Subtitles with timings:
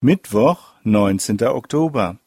[0.00, 2.18] Mittwoch, neunzehnter Oktober.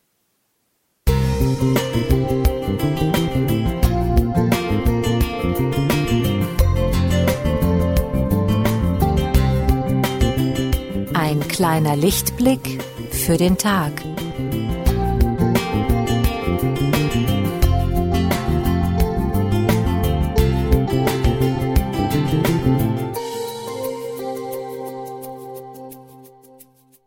[11.14, 13.94] Ein kleiner Lichtblick für den Tag.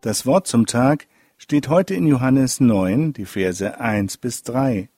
[0.05, 1.07] Das Wort zum Tag
[1.39, 4.91] steht heute in Johannes 9, die Verse 1 bis 3.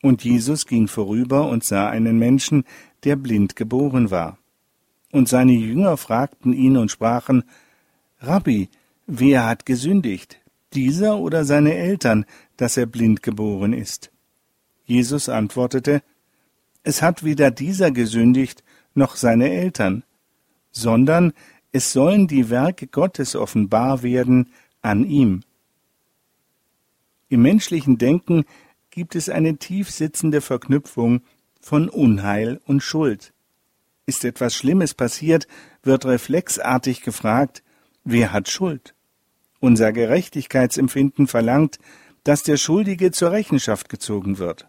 [0.00, 2.62] Und Jesus ging vorüber und sah einen Menschen,
[3.02, 4.38] der blind geboren war.
[5.10, 7.42] Und seine Jünger fragten ihn und sprachen,
[8.20, 8.68] Rabbi,
[9.08, 10.38] wer hat gesündigt,
[10.74, 12.24] dieser oder seine Eltern,
[12.56, 14.12] dass er blind geboren ist?
[14.84, 16.04] Jesus antwortete,
[16.84, 18.62] Es hat weder dieser gesündigt
[18.94, 20.04] noch seine Eltern,
[20.70, 21.32] sondern
[21.72, 25.40] es sollen die Werke Gottes offenbar werden an ihm.
[27.28, 28.44] Im menschlichen Denken
[28.90, 31.22] gibt es eine tief sitzende Verknüpfung
[31.60, 33.32] von Unheil und Schuld.
[34.04, 35.48] Ist etwas Schlimmes passiert,
[35.82, 37.62] wird reflexartig gefragt,
[38.04, 38.94] wer hat Schuld?
[39.60, 41.78] Unser Gerechtigkeitsempfinden verlangt,
[42.24, 44.68] dass der Schuldige zur Rechenschaft gezogen wird.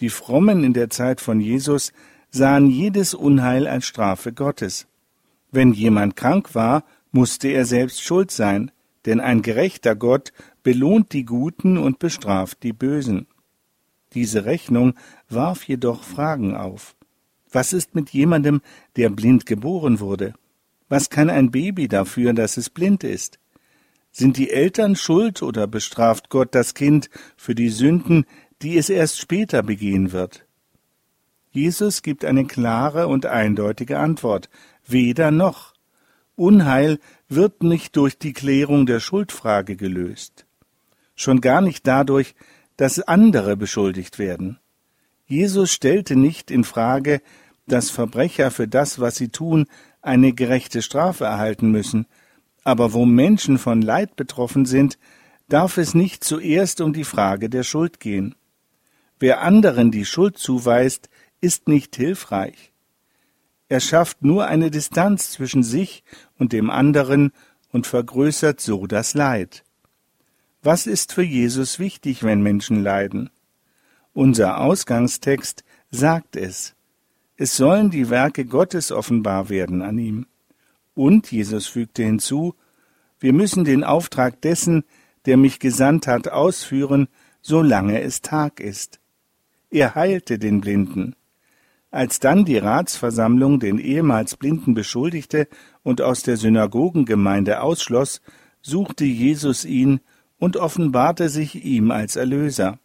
[0.00, 1.92] Die Frommen in der Zeit von Jesus
[2.30, 4.86] sahen jedes Unheil als Strafe Gottes.
[5.52, 8.72] Wenn jemand krank war, musste er selbst schuld sein,
[9.04, 13.26] denn ein gerechter Gott belohnt die Guten und bestraft die Bösen.
[14.14, 14.94] Diese Rechnung
[15.28, 16.96] warf jedoch Fragen auf.
[17.50, 18.62] Was ist mit jemandem,
[18.96, 20.34] der blind geboren wurde?
[20.88, 23.38] Was kann ein Baby dafür, dass es blind ist?
[24.10, 28.24] Sind die Eltern schuld oder bestraft Gott das Kind für die Sünden,
[28.62, 30.46] die es erst später begehen wird?
[31.50, 34.48] Jesus gibt eine klare und eindeutige Antwort
[34.86, 35.74] weder noch.
[36.34, 40.46] Unheil wird nicht durch die Klärung der Schuldfrage gelöst.
[41.14, 42.34] Schon gar nicht dadurch,
[42.76, 44.58] dass andere beschuldigt werden.
[45.26, 47.20] Jesus stellte nicht in Frage,
[47.66, 49.66] dass Verbrecher für das, was sie tun,
[50.00, 52.06] eine gerechte Strafe erhalten müssen,
[52.64, 54.98] aber wo Menschen von Leid betroffen sind,
[55.48, 58.34] darf es nicht zuerst um die Frage der Schuld gehen.
[59.18, 61.08] Wer anderen die Schuld zuweist,
[61.40, 62.71] ist nicht hilfreich.
[63.72, 66.04] Er schafft nur eine Distanz zwischen sich
[66.38, 67.32] und dem anderen
[67.70, 69.64] und vergrößert so das Leid.
[70.62, 73.30] Was ist für Jesus wichtig, wenn Menschen leiden?
[74.12, 76.74] Unser Ausgangstext sagt es.
[77.38, 80.26] Es sollen die Werke Gottes offenbar werden an ihm.
[80.92, 82.54] Und Jesus fügte hinzu,
[83.20, 84.84] wir müssen den Auftrag dessen,
[85.24, 87.08] der mich gesandt hat, ausführen,
[87.40, 89.00] solange es Tag ist.
[89.70, 91.16] Er heilte den Blinden.
[91.92, 95.46] Als dann die Ratsversammlung den ehemals Blinden beschuldigte
[95.82, 98.22] und aus der Synagogengemeinde ausschloss,
[98.62, 100.00] suchte Jesus ihn
[100.38, 102.78] und offenbarte sich ihm als Erlöser.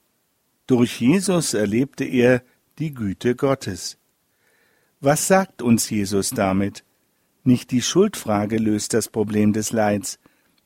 [0.68, 2.44] Durch Jesus erlebte er
[2.80, 3.98] die Güte Gottes.
[5.00, 6.84] Was sagt uns Jesus damit?
[7.46, 10.20] Nicht die Schuldfrage löst das Problem des Leids.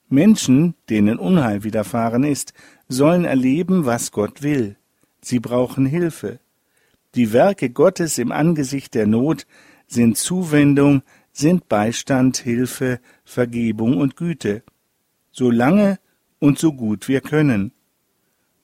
[0.10, 2.54] Menschen, denen Unheil widerfahren ist,
[2.88, 4.78] sollen erleben, was Gott will.
[5.22, 6.40] Sie brauchen Hilfe.
[7.16, 9.46] Die Werke Gottes im Angesicht der Not
[9.88, 14.64] sind Zuwendung, sind Beistand, Hilfe, Vergebung und Güte.
[15.32, 16.00] So lange
[16.40, 17.74] und so gut wir können.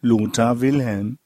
[0.01, 1.17] Lothar Wilhelm